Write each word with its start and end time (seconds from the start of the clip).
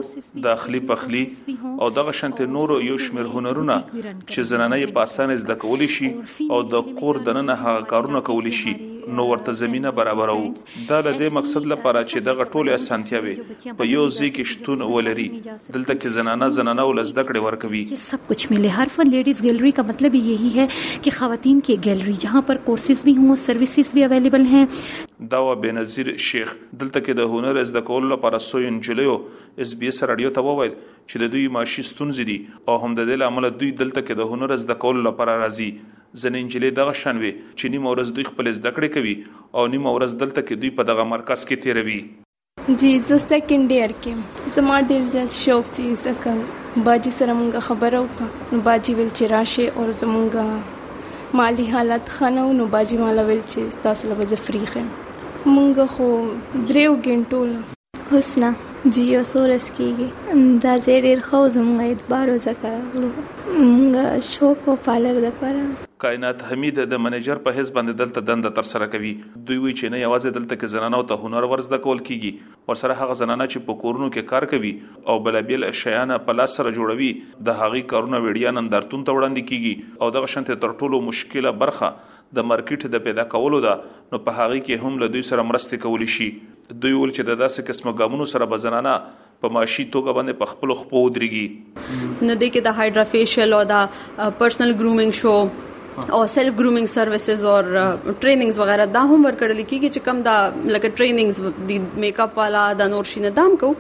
داخلي 0.46 0.82
پخلی 0.92 1.24
او 1.72 1.90
دغه 1.98 2.14
شنت 2.20 2.42
نور 2.56 2.74
یو 2.90 3.00
شمیر 3.08 3.32
هنرونه 3.36 3.78
چې 3.88 4.48
زنانه 4.52 4.80
یې 4.84 4.96
په 4.98 5.10
اسانه 5.10 5.40
زده 5.44 5.60
کولی 5.66 5.90
شي 5.98 6.12
او 6.58 6.62
د 6.76 6.94
کور 7.02 7.22
دننه 7.30 7.60
هغه 7.66 7.90
کارونه 7.94 8.24
کولی 8.32 8.56
شي 8.62 8.76
نو 9.20 9.24
ورته 9.28 9.52
زمينه 9.60 9.90
برابرو 10.00 10.36
دا 10.90 11.00
له 11.06 11.12
دې 11.14 11.34
مقصد 11.38 11.66
لپاره 11.72 12.02
چې 12.12 12.28
دغه 12.28 12.46
ټوله 12.54 12.78
اسانتیاوي 12.82 13.34
په 13.44 13.90
یو 13.92 14.06
ځای 14.08 14.30
کې 14.38 14.52
شتون 14.52 14.86
ولري 14.94 15.26
دلته 15.36 15.96
کې 15.96 16.16
زنانه 16.18 16.50
زنانه 16.60 16.86
ولزده 16.92 17.26
کړي 17.30 17.46
ورکوي 17.48 17.84
چې 17.92 18.06
سب 18.06 18.26
کچھ 18.32 18.46
ملے 18.54 18.74
ہر 18.78 18.94
فن 18.96 19.14
لیڈیز 19.16 19.44
گیلری 19.48 19.72
کا 19.80 19.88
مطلب 19.92 20.16
یہی 20.22 20.54
ہے 20.56 20.68
کہ 21.08 21.16
خواتین 21.20 21.60
کی 21.70 21.78
گیلری 21.90 22.18
جہاں 22.26 22.42
پر 22.52 22.64
کورسز 22.72 23.04
بھی 23.10 23.16
ہوں 23.22 23.36
سروسز 23.46 23.94
بھی 24.00 24.04
اویلیبل 24.10 24.46
ہیں 24.56 24.66
دا 25.32 25.40
و 25.48 25.54
بنظیر 25.66 26.16
شیخ 26.32 26.56
دلته 26.58 27.06
کې 27.06 27.22
د 27.22 27.38
هنر 27.38 27.64
زده 27.74 27.88
کولو 27.92 28.14
لپاره 28.16 28.44
سوین 28.50 28.80
جلیو 28.90 29.18
اس 29.66 29.76
بي 29.84 29.94
اس 29.96 30.04
رادیو 30.14 30.32
ته 30.40 30.48
وویل 30.50 30.74
چې 30.76 31.26
د 31.26 31.36
دوی 31.38 31.48
معاشي 31.58 31.86
ستونزې 31.90 32.30
دي 32.34 32.68
او 32.68 32.78
هم 32.86 32.92
د 33.00 33.02
دې 33.02 33.24
لامل 33.24 33.50
دوی 33.60 33.72
دلته 33.82 33.98
کې 33.98 34.22
د 34.22 34.36
هنر 34.36 34.60
زده 34.66 34.80
کولو 34.86 35.08
لپاره 35.10 35.42
راځي 35.46 35.74
ځنې 36.20 36.40
انجلې 36.44 36.70
دغه 36.78 36.94
شنوي 37.02 37.30
چې 37.58 37.66
نیمه 37.74 37.90
ورځ 37.92 38.08
دوی 38.16 38.26
خپل 38.30 38.46
زده 38.58 38.72
کړې 38.76 38.90
کوي 38.96 39.16
او 39.58 39.62
نیمه 39.74 39.90
ورځ 39.96 40.12
دلته 40.22 40.42
کې 40.48 40.56
دوی 40.62 40.70
په 40.78 40.84
دغه 40.90 41.04
مرکز 41.14 41.40
کې 41.48 41.56
تیروي 41.64 42.02
جی 42.80 42.92
زه 43.08 43.18
سیکنډ 43.30 43.70
ایئر 43.76 43.92
کې 44.06 44.14
زما 44.56 44.76
ډیر 44.90 45.02
زیات 45.14 45.32
شوق 45.44 45.66
دی 45.78 45.86
ځکه 46.06 46.32
باجی 46.88 47.12
سره 47.20 47.32
مونږه 47.40 47.62
خبره 47.68 47.98
وکړه 48.04 48.30
نو 48.56 48.60
باجی 48.68 48.92
ویل 48.98 49.12
چې 49.18 49.24
راشه 49.34 49.66
او 49.78 49.84
زمونږه 50.00 51.38
مالی 51.42 51.66
حالت 51.76 52.06
خنو 52.16 52.44
نو 52.58 52.64
باجی 52.74 52.98
مالا 53.04 53.24
ویل 53.30 53.44
چې 53.52 53.62
تاسو 53.86 54.04
لپاره 54.10 54.30
زه 54.32 54.44
فری 54.48 54.62
خم 54.72 54.88
مونږه 55.56 55.86
خو 55.94 56.08
دریو 56.74 56.94
ګنټول 56.98 58.10
حسنا 58.12 58.50
جی 58.98 59.06
یو 59.14 59.22
سورس 59.32 59.66
کیږي 59.80 60.60
دا 60.68 60.74
زه 60.90 61.00
ډیر 61.12 61.24
خو 61.30 61.42
زمونږه 61.58 61.88
اعتبار 61.92 62.26
وزکرغلو 62.34 63.14
مونږه 63.14 64.28
شوق 64.34 64.70
او 64.76 64.78
پالر 64.90 65.22
د 65.28 65.38
پره 65.46 65.64
کائنات 66.02 66.44
حمید 66.52 66.78
د 66.92 67.00
منیجر 67.06 67.40
په 67.48 67.52
حساب 67.56 67.76
باندې 67.78 67.98
دلته 68.02 68.22
دند 68.30 68.48
تر 68.60 68.68
سره 68.70 68.86
کوي 68.94 69.10
دوی 69.50 69.58
وی 69.66 69.74
چې 69.74 69.92
نه 69.96 70.00
یوازې 70.04 70.38
دلته 70.38 70.58
کې 70.62 70.72
زنانه 70.76 71.00
او 71.02 71.06
ته 71.12 71.26
هنر 71.26 71.46
ورزده 71.52 71.80
کول 71.84 72.02
کیږي 72.08 72.70
ور 72.72 72.80
سره 72.84 72.96
هغه 73.02 73.18
زنانه 73.20 73.48
چې 73.52 73.66
په 73.68 73.82
کورونو 73.84 74.08
کې 74.16 74.32
کار 74.32 74.48
کوي 74.56 74.72
او 75.14 75.18
بلابل 75.28 75.66
شیانه 75.82 76.18
په 76.32 76.36
لاس 76.40 76.56
سره 76.62 76.74
جوړوي 76.80 77.10
د 77.50 77.60
هغې 77.60 77.94
کارونه 77.94 78.24
ویډیا 78.26 78.56
نندارتون 78.60 79.04
ته 79.12 79.18
وړاندې 79.20 79.54
کیږي 79.54 80.02
او 80.02 80.10
دغه 80.18 80.34
شنت 80.38 80.52
تر 80.66 80.74
ټولو 80.82 81.04
مشکله 81.14 81.54
برخه 81.68 81.92
د 82.40 82.50
مارکیټ 82.52 82.94
د 82.98 83.06
پیدا 83.12 83.28
کولو 83.38 83.62
ده 83.70 83.78
نو 83.86 84.24
په 84.26 84.40
هغې 84.42 84.68
کې 84.68 84.86
هم 84.88 85.04
له 85.06 85.14
دوی 85.18 85.26
سره 85.32 85.48
مرسته 85.54 85.84
کولی 85.88 86.10
شي 86.20 86.32
دوی 86.44 87.00
ول 87.00 87.16
چې 87.16 87.34
د 87.34 87.42
داسې 87.46 87.74
قسمه 87.74 87.96
ګامونو 88.02 88.32
سره 88.38 88.52
بزنانه 88.56 88.98
په 89.12 89.60
ماشي 89.60 89.88
توګه 89.94 90.22
باندې 90.22 90.46
په 90.46 90.56
خپل 90.56 90.76
خپو 90.86 91.06
دريږي 91.16 92.22
نو 92.30 92.38
د 92.38 92.54
کې 92.54 92.70
د 92.70 92.82
هایډرا 92.82 93.12
فیشل 93.18 93.58
او 93.62 93.68
د 93.72 94.40
پرسنل 94.44 94.78
ګرومینګ 94.80 95.26
شو 95.26 95.42
او 96.14 96.22
سیلف 96.36 96.54
ګرومینګ 96.60 96.86
سرویسز 96.96 97.40
او 97.50 97.56
ټریننګز 98.22 98.58
وغیرہ 98.62 98.86
دا 98.96 99.02
هم 99.12 99.26
ورکړل 99.28 99.60
کیږي 99.72 99.90
چې 99.94 100.00
کم 100.08 100.18
دا 100.30 100.38
لکه 100.76 100.88
ټریننګز 100.98 101.38
د 101.72 101.98
میک 102.06 102.20
اپ 102.26 102.38
والا 102.44 102.62
د 102.84 102.94
نور 102.94 103.10
شینه 103.16 103.32
دام 103.42 103.56
کو 103.64 103.74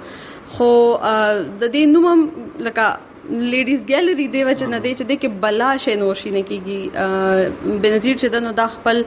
خو 0.55 0.67
د 1.61 1.63
دې 1.73 1.83
نوم 1.95 2.27
لکه 2.67 2.85
لیډیز 3.29 3.81
ګالری 3.89 4.25
دی 4.33 4.41
وجه 4.47 4.67
نه 4.73 4.77
دی 4.83 4.91
چې 4.97 5.03
د 5.09 5.11
کې 5.23 5.41
بلا 5.43 5.69
شې 5.83 5.93
نور 6.03 6.15
شي 6.21 6.29
نه 6.35 6.41
کیږي 6.51 7.79
بنزیر 7.83 8.15
چې 8.21 8.27
د 8.35 8.43
نو 8.45 8.53
د 8.59 8.69
خپل 8.75 9.01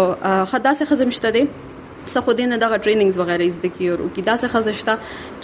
خداسه 0.55 0.89
خزم 0.93 1.15
شته 1.19 1.33
دي 1.37 1.45
څه 2.13 2.17
خو 2.25 2.31
دینه 2.39 2.57
دغه 2.63 2.77
ټریننګز 2.85 3.17
وغیرہ 3.19 3.47
زده 3.55 3.69
کیږي 3.75 4.01
او 4.01 4.07
کی 4.15 4.21
دا 4.29 4.35
څه 4.41 4.47
خزشتہ 4.55 4.93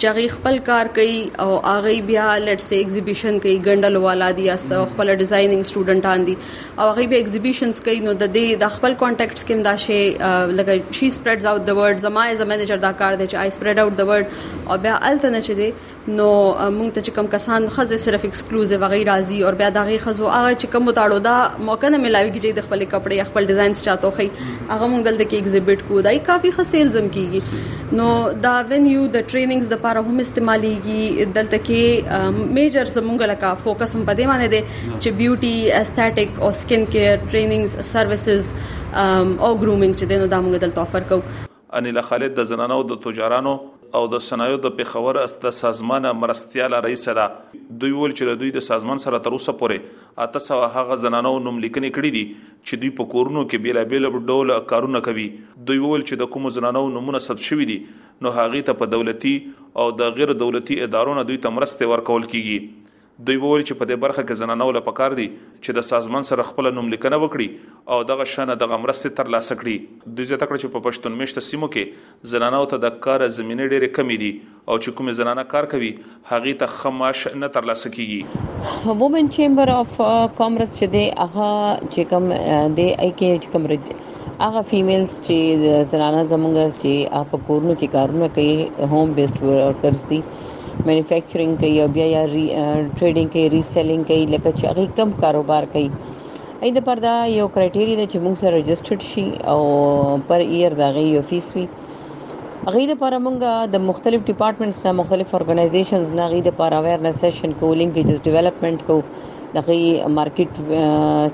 چې 0.00 0.06
غي 0.16 0.26
خپل 0.34 0.54
کار 0.68 0.86
کوي 0.98 1.16
او 1.44 1.48
اغه 1.74 1.94
بیا 2.10 2.26
لیټس 2.46 2.66
سي 2.72 2.76
ایگزیبیشن 2.82 3.34
کوي 3.46 3.54
ګندل 3.68 3.96
والا 4.04 4.28
دي 4.36 4.44
یا 4.50 4.56
خپل 4.92 5.08
ډیزاینینګ 5.20 5.62
سټوډنټان 5.68 6.20
دي 6.28 6.34
او 6.80 6.86
هغه 6.90 7.06
به 7.14 7.22
ایگزیبیشنز 7.22 7.80
کوي 7.88 8.00
نو 8.06 8.14
د 8.22 8.32
دې 8.36 8.46
د 8.66 8.74
خپل 8.76 8.94
کانټیکټس 9.02 9.42
کې 9.46 9.54
مدا 9.60 9.74
شي 9.86 10.00
لکه 10.60 10.72
شي 11.00 11.06
سپریډز 11.16 11.46
اوټ 11.52 11.62
د 11.70 11.80
ورډ 11.80 11.96
زما 12.06 12.26
از 12.34 12.38
ا 12.46 12.52
مینیجر 12.52 12.80
دا 12.86 12.92
کار 13.02 13.18
دی 13.20 13.26
چې 13.30 13.36
آی 13.44 13.50
سپریډ 13.56 13.76
اوټ 13.86 13.94
د 14.02 14.12
ورډ 14.12 14.70
او 14.70 14.74
بیا 14.86 14.94
الته 15.10 15.34
نه 15.38 15.44
چي 15.48 15.52
دي 15.62 15.68
نو 16.10 16.28
موږ 16.36 16.94
ته 16.94 17.02
چې 17.02 17.14
کم 17.16 17.26
کسان 17.32 17.66
خزه 17.72 17.96
صرف 18.04 18.24
ایکسکلوزیو 18.24 18.86
غیر 18.92 19.04
راضي 19.06 19.42
او 19.44 19.50
بیا 19.58 19.68
دغه 19.74 19.96
خزو 20.04 20.28
هغه 20.28 20.50
چې 20.52 20.70
کم 20.72 20.84
متاړو 20.88 21.18
دا 21.26 21.34
موقع 21.66 21.88
نه 21.94 21.98
ملاوي 22.04 22.30
کې 22.32 22.56
د 22.58 22.64
خپل 22.66 22.82
کپڑے 22.94 23.18
خپل 23.28 23.44
ډیزاینز 23.50 23.82
چاته 23.88 24.08
خي 24.16 24.24
هغه 24.30 24.88
موږ 24.94 25.04
دلته 25.06 25.26
کې 25.28 25.36
ایگزیبټ 25.40 25.90
کو 25.90 26.00
دای 26.06 26.18
کافي 26.30 26.50
خسیل 26.56 26.90
زم 26.96 27.06
کیږي 27.16 27.98
نو 28.00 28.06
دا 28.48 28.54
وینیو 28.72 29.04
د 29.18 29.28
ټریننګز 29.28 29.70
د 29.74 29.78
لپاره 29.80 30.02
هم 30.08 30.24
استعماليږي 30.24 31.30
دلته 31.38 31.62
کې 31.68 32.50
میجر 32.58 32.90
زمونږ 32.96 33.32
لکه 33.34 33.62
فوکس 33.66 33.94
هم 33.98 34.04
پدې 34.08 34.32
باندې 34.32 34.48
دي 34.54 34.62
چې 34.72 35.20
بیوټي 35.20 35.84
استاتیک 35.84 36.40
او 36.40 36.50
سکن 36.62 36.88
کیر 36.96 37.22
ټریننګز 37.30 37.78
سرویسز 37.92 38.50
او 38.56 39.52
ګرومینګ 39.62 39.94
چې 39.94 40.10
دنه 40.14 40.32
د 40.34 40.42
موږ 40.48 40.66
دلته 40.66 40.88
آفر 40.88 41.08
کوو 41.12 41.78
انیل 41.82 42.02
خالد 42.10 42.36
د 42.40 42.50
زنانو 42.54 42.80
د 42.94 43.00
تجارانو 43.06 43.54
او 43.98 44.02
د 44.12 44.18
صنایعو 44.24 44.58
د 44.64 44.70
پیښور 44.76 45.16
است 45.22 45.42
د 45.46 45.50
سازمان 45.54 46.04
مرستيال 46.20 46.74
رئیس 46.84 47.02
را 47.18 47.24
دوی 47.80 47.90
ول 47.96 48.14
چې 48.18 48.38
دوی 48.42 48.52
د 48.56 48.64
سازمان 48.68 49.02
سره 49.04 49.20
تر 49.26 49.36
اوسه 49.38 49.54
پورې 49.62 50.22
اته 50.26 50.42
سو 50.46 50.58
هغه 50.76 50.96
زنانو 51.02 51.32
نوم 51.48 51.58
لیکنې 51.64 51.98
کړې 51.98 52.10
دي 52.16 52.22
چې 52.36 52.82
دوی 52.84 52.92
په 53.00 53.10
کورونو 53.14 53.42
کې 53.46 53.66
بیلابیل 53.66 54.08
ډول 54.30 54.54
کارونه 54.74 55.02
کوي 55.08 55.26
دوی 55.32 55.80
ول 55.84 56.06
چې 56.06 56.22
د 56.22 56.30
کوم 56.36 56.48
زنانو 56.58 56.84
نمونه 56.98 57.22
ثبت 57.26 57.46
شوي 57.50 57.68
دي 57.72 57.78
نو 58.26 58.34
هغه 58.38 58.64
ته 58.70 58.80
په 58.84 58.92
دولتي 58.96 59.34
او 59.84 59.88
د 60.02 60.18
غیر 60.20 60.34
دولتي 60.44 60.80
ادارو 60.88 61.18
نه 61.20 61.28
دوی 61.32 61.42
تمرسته 61.50 61.92
ورکول 61.94 62.26
کیږي 62.34 62.60
دوی 63.20 63.36
وویل 63.44 63.62
چې 63.68 63.74
په 63.78 63.86
دې 63.88 63.96
برخه 64.02 64.22
کې 64.28 64.40
زنانه 64.40 64.66
ول 64.68 64.78
پکار 64.84 65.14
دي 65.16 65.24
چې 65.64 65.70
د 65.78 65.84
سازمان 65.88 66.26
سره 66.28 66.44
خپل 66.50 66.68
نوم 66.76 66.86
لیکنه 66.92 67.16
وکړي 67.22 67.88
او 67.94 67.96
دغه 68.10 68.24
شنه 68.34 68.54
دغه 68.62 68.78
مرسته 68.84 69.12
تر 69.18 69.28
لاسه 69.34 69.56
کړي 69.62 70.12
دوی 70.20 70.26
ځکه 70.32 70.60
چې 70.62 70.68
په 70.76 70.80
پښتون 70.86 71.18
مشت 71.22 71.42
سیمو 71.48 71.68
کې 71.74 72.30
زنانه 72.34 72.60
ته 72.70 72.80
د 72.84 72.94
کار 73.06 73.24
زمينه 73.38 73.66
ډېره 73.66 73.96
کمی 73.98 74.16
دي 74.22 74.30
او 74.68 74.78
چې 74.84 74.96
کوم 75.00 75.12
زنانه 75.20 75.44
کار 75.52 75.68
کوي 75.74 75.90
هغه 76.30 76.54
ته 76.62 76.76
خماش 76.78 77.24
نه 77.42 77.50
تر 77.58 77.68
لاسه 77.72 77.92
کیږي 77.96 78.96
وومن 79.02 79.28
چیمبر 79.38 79.74
اف 79.76 79.96
کامرس 80.40 80.76
چې 80.78 80.94
دی 80.96 81.04
هغه 81.20 81.52
چې 81.82 82.12
کوم 82.14 82.30
دی 82.80 82.88
ای 82.94 83.10
کې 83.18 83.52
کوم 83.56 83.68
هغه 84.46 84.60
فیمیلز 84.72 85.18
چې 85.26 85.84
زنانه 85.94 86.24
زمونږ 86.32 86.80
چې 86.82 87.26
په 87.32 87.46
کورونو 87.50 87.76
کې 87.76 87.98
کارونه 87.98 88.32
کوي 88.38 88.90
هوم 88.94 89.12
بیسډ 89.20 89.50
ورکرز 89.50 90.06
دي 90.14 90.20
مینوفیکچرینګ 90.86 91.54
کوي 91.60 91.78
او 91.82 91.86
بیا 91.96 92.06
یا 92.16 92.22
ټریډینګ 92.98 93.28
کوي 93.34 93.46
ریسیلینګ 93.56 94.02
کوي 94.08 94.24
لکه 94.34 94.50
چې 94.58 94.64
هغه 94.70 94.82
کم 94.96 95.10
کاروبار 95.24 95.64
کوي 95.74 95.88
اې 96.64 96.70
د 96.76 96.84
پردا 96.88 97.12
یو 97.38 97.46
کرایټیریا 97.56 97.96
ده 98.00 98.06
چې 98.12 98.18
موږ 98.24 98.34
سره 98.42 98.54
ريجستره 98.60 98.98
شي 99.10 99.24
او 99.52 99.60
پر 100.32 100.40
ایئر 100.52 100.72
دا 100.80 100.88
غي 100.96 101.04
یو 101.14 101.22
فیس 101.30 101.46
وي 101.56 101.64
غي 102.72 102.82
د 102.86 102.88
لپاره 102.94 103.18
موږ 103.26 103.36
د 103.76 103.84
مختلف 103.90 104.20
ډپارټمنټس 104.28 104.80
نه 104.88 104.92
مختلف 105.02 105.28
اورګنایزیشنز 105.36 106.08
نه 106.18 106.24
غي 106.34 106.40
د 106.48 106.52
لپاره 106.52 106.74
اویرنس 106.82 107.16
سیشن 107.26 107.50
کو 107.62 107.66
لینکیجز 107.84 108.18
ډیولپمنٹ 108.28 108.78
کو 108.90 108.96
دغه 109.56 109.78
مارکیټ 110.18 110.52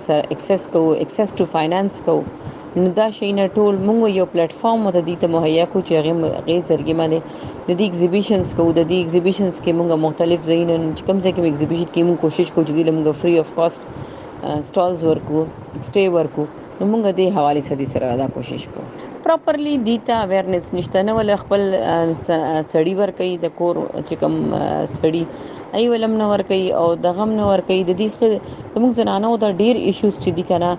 سره 0.07 0.21
اکسس 0.37 0.63
کو 0.77 0.81
اکسس 1.07 1.29
ټو 1.41 1.45
فاینانس 1.57 2.01
کو 2.07 2.15
نو 2.83 2.91
دا 2.97 3.05
شینه 3.19 3.45
ټول 3.57 3.75
مونږ 3.87 4.01
یو 4.19 4.27
پلیټ 4.33 4.53
فارم 4.61 4.81
مت 4.87 4.97
دي 5.07 5.15
ته 5.23 5.27
مهیا 5.35 5.65
کو 5.73 5.79
چې 5.89 5.93
هغه 5.99 6.13
غي 6.49 6.57
زرګي 6.69 6.95
باندې 7.01 7.19
د 7.47 7.71
دې 7.79 7.85
ایگزیبیشنز 7.89 8.49
کو 8.59 8.65
د 8.69 8.81
دې 8.91 8.97
ایگزیبیشنز 9.01 9.57
کې 9.65 9.73
مونږ 9.79 9.91
مختلف 10.07 10.41
زینونه 10.51 10.87
کم 11.09 11.19
څه 11.25 11.31
کې 11.35 11.41
ایگزیبیشن 11.51 11.89
کې 11.95 12.01
مونږ 12.07 12.19
کوشش 12.25 12.49
کوو 12.55 12.67
چې 12.69 12.73
د 12.89 12.91
مونږ 12.97 13.07
فری 13.21 13.37
اف 13.43 13.51
کاست 13.57 13.83
سټالز 14.71 15.01
ورکو 15.11 15.41
سټي 15.85 16.05
ورکو 16.21 16.43
نو 16.79 16.85
مونږ 16.93 17.05
دې 17.19 17.27
حواله 17.39 17.63
سره 17.97 18.07
دا 18.25 18.35
کوشش 18.41 18.63
کوو 18.75 18.87
پراپرلی 19.29 19.73
دیتا 19.87 20.15
اویرنس 20.25 20.67
نشته 20.77 20.99
نه 21.07 21.13
ول 21.19 21.31
خپل 21.43 21.63
سړی 22.71 22.93
ور 23.01 23.11
کوي 23.19 23.33
د 23.45 23.51
کور 23.59 23.75
چې 24.07 24.15
کوم 24.23 24.35
سړی 24.99 25.23
ای 25.81 25.83
ولم 25.95 26.13
نه 26.21 26.27
ور 26.31 26.43
کوي 26.51 26.69
او 26.79 26.85
د 27.07 27.13
غم 27.19 27.31
نه 27.41 27.45
ور 27.51 27.61
کوي 27.71 27.83
د 27.89 27.93
دې 28.01 28.09
زموږ 28.77 28.91
زنانو 29.01 29.31
دا 29.43 29.51
ډیر 29.61 29.75
ایشوز 29.89 30.15
چې 30.23 30.31
دي 30.39 30.45
کنه 30.53 30.71